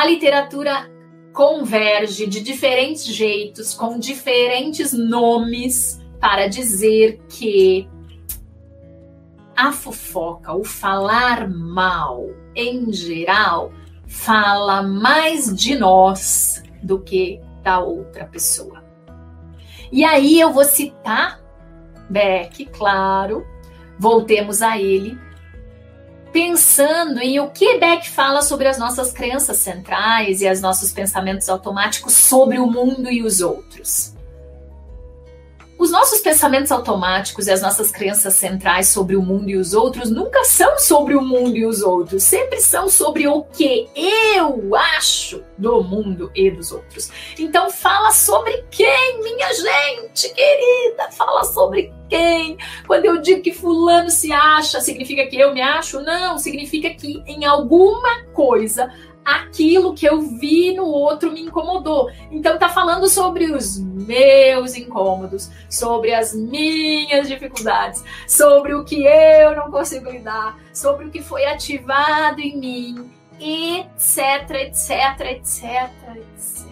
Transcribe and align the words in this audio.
A 0.00 0.04
literatura 0.04 0.90
converge 1.32 2.26
de 2.26 2.42
diferentes 2.42 3.06
jeitos, 3.06 3.72
com 3.72 3.98
diferentes 3.98 4.92
nomes, 4.92 5.98
para 6.20 6.48
dizer 6.48 7.18
que 7.30 7.88
a 9.56 9.72
fofoca, 9.72 10.52
o 10.52 10.64
falar 10.64 11.48
mal, 11.48 12.28
em 12.54 12.92
geral, 12.92 13.72
fala 14.06 14.82
mais 14.82 15.54
de 15.56 15.76
nós 15.76 16.62
do 16.82 17.00
que 17.00 17.40
da 17.62 17.78
outra 17.78 18.26
pessoa. 18.26 18.84
E 19.90 20.04
aí 20.04 20.38
eu 20.38 20.52
vou 20.52 20.64
citar 20.64 21.40
Beck, 22.10 22.66
claro, 22.66 23.46
voltemos 24.00 24.62
a 24.62 24.78
ele, 24.78 25.18
pensando 26.32 27.20
em 27.20 27.38
o 27.38 27.50
que 27.50 27.76
Beck 27.78 28.08
fala 28.08 28.40
sobre 28.40 28.66
as 28.66 28.78
nossas 28.78 29.12
crenças 29.12 29.58
centrais 29.58 30.40
e 30.40 30.50
os 30.50 30.62
nossos 30.62 30.90
pensamentos 30.90 31.50
automáticos 31.50 32.14
sobre 32.14 32.58
o 32.58 32.66
mundo 32.66 33.10
e 33.10 33.22
os 33.22 33.42
outros. 33.42 34.14
Os 35.78 35.90
nossos 35.90 36.20
pensamentos 36.20 36.70
automáticos 36.72 37.46
e 37.46 37.50
as 37.50 37.60
nossas 37.60 37.90
crenças 37.90 38.34
centrais 38.34 38.88
sobre 38.88 39.16
o 39.16 39.22
mundo 39.22 39.50
e 39.50 39.56
os 39.56 39.74
outros 39.74 40.10
nunca 40.10 40.44
são 40.44 40.78
sobre 40.78 41.14
o 41.14 41.22
mundo 41.22 41.56
e 41.56 41.66
os 41.66 41.82
outros, 41.82 42.22
sempre 42.22 42.60
são 42.60 42.88
sobre 42.88 43.26
o 43.28 43.44
que 43.44 43.88
eu 43.94 44.74
acho 44.76 45.42
do 45.58 45.82
mundo 45.82 46.30
e 46.34 46.50
dos 46.50 46.72
outros. 46.72 47.10
Então 47.38 47.70
fala 47.70 48.12
sobre 48.12 48.64
quem, 48.70 49.22
minha 49.22 49.52
gente 49.54 50.34
querida, 50.34 51.10
fala 51.12 51.44
sobre 51.44 51.92
quem. 52.08 52.19
Quando 52.86 53.04
eu 53.04 53.20
digo 53.20 53.42
que 53.42 53.52
fulano 53.52 54.10
se 54.10 54.32
acha, 54.32 54.80
significa 54.80 55.26
que 55.26 55.38
eu 55.38 55.52
me 55.52 55.60
acho? 55.60 56.00
Não, 56.00 56.38
significa 56.38 56.90
que 56.90 57.22
em 57.26 57.44
alguma 57.44 58.24
coisa 58.32 58.90
aquilo 59.24 59.94
que 59.94 60.06
eu 60.06 60.20
vi 60.20 60.74
no 60.74 60.86
outro 60.86 61.30
me 61.30 61.42
incomodou. 61.42 62.10
Então 62.30 62.58
tá 62.58 62.68
falando 62.68 63.08
sobre 63.08 63.46
os 63.52 63.78
meus 63.78 64.74
incômodos, 64.76 65.50
sobre 65.68 66.12
as 66.12 66.34
minhas 66.34 67.28
dificuldades, 67.28 68.02
sobre 68.26 68.74
o 68.74 68.84
que 68.84 69.04
eu 69.04 69.54
não 69.54 69.70
consigo 69.70 70.10
lidar, 70.10 70.58
sobre 70.72 71.06
o 71.06 71.10
que 71.10 71.22
foi 71.22 71.44
ativado 71.44 72.40
em 72.40 72.56
mim, 72.58 73.10
etc, 73.38 74.50
etc, 74.50 75.20
etc, 75.20 75.64
etc. 76.16 76.66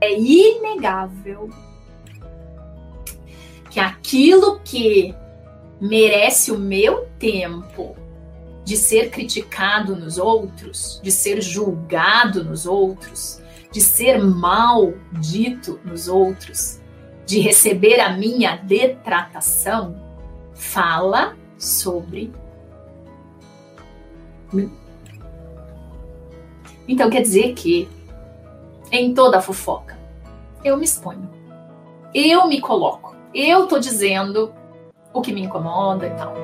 É 0.00 0.18
inegável 0.18 1.50
que 3.74 3.80
aquilo 3.80 4.60
que 4.60 5.12
merece 5.80 6.52
o 6.52 6.58
meu 6.60 7.08
tempo 7.18 7.96
de 8.64 8.76
ser 8.76 9.10
criticado 9.10 9.96
nos 9.96 10.16
outros, 10.16 11.00
de 11.02 11.10
ser 11.10 11.42
julgado 11.42 12.44
nos 12.44 12.66
outros, 12.66 13.42
de 13.72 13.80
ser 13.80 14.22
mal 14.22 14.94
dito 15.20 15.80
nos 15.84 16.06
outros, 16.06 16.80
de 17.26 17.40
receber 17.40 17.98
a 17.98 18.16
minha 18.16 18.54
detratação, 18.54 20.00
fala 20.54 21.36
sobre 21.58 22.32
mim. 24.52 24.70
Então 26.86 27.10
quer 27.10 27.22
dizer 27.22 27.54
que 27.54 27.88
em 28.92 29.12
toda 29.12 29.42
fofoca 29.42 29.98
eu 30.62 30.76
me 30.76 30.84
exponho, 30.84 31.28
eu 32.14 32.46
me 32.46 32.60
coloco, 32.60 33.13
eu 33.34 33.66
tô 33.66 33.78
dizendo 33.78 34.54
o 35.12 35.20
que 35.20 35.32
me 35.32 35.42
incomoda 35.42 36.06
e 36.06 36.10
tal. 36.10 36.34